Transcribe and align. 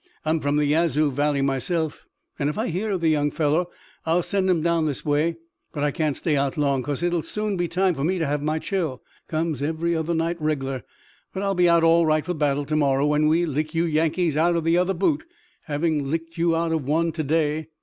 I'm 0.25 0.39
from 0.39 0.55
the 0.55 0.65
Yazoo 0.65 1.11
valley 1.11 1.43
myself, 1.43 2.07
an' 2.39 2.49
if 2.49 2.57
I 2.57 2.69
hear 2.69 2.89
of 2.89 3.01
the 3.01 3.09
young 3.09 3.29
fellow 3.29 3.69
I'll 4.03 4.23
send 4.23 4.49
him 4.49 4.63
down 4.63 4.85
this 4.85 5.05
way. 5.05 5.37
But 5.73 5.83
I 5.83 5.91
can't 5.91 6.17
stay 6.17 6.35
out 6.35 6.57
long, 6.57 6.81
'cause 6.81 7.03
it'll 7.03 7.21
soon 7.21 7.55
be 7.55 7.67
time 7.67 7.93
for 7.93 8.03
me 8.03 8.17
to 8.17 8.25
have 8.25 8.41
my 8.41 8.57
chill. 8.57 9.03
Comes 9.27 9.61
every 9.61 9.95
other 9.95 10.15
night 10.15 10.41
reg'lar. 10.41 10.81
But 11.35 11.43
I'll 11.43 11.53
be 11.53 11.69
all 11.69 12.07
right 12.07 12.25
for 12.25 12.33
battle 12.33 12.65
to 12.65 12.75
morrow, 12.75 13.05
when 13.05 13.27
we 13.27 13.45
lick 13.45 13.75
you 13.75 13.83
Yankees 13.85 14.35
out 14.35 14.55
of 14.55 14.63
the 14.63 14.75
other 14.75 14.95
boot, 14.95 15.23
having 15.65 16.09
licked 16.09 16.35
you 16.35 16.55
out 16.55 16.71
of 16.71 16.83
one 16.83 17.11
to 17.11 17.23
day." 17.23 17.67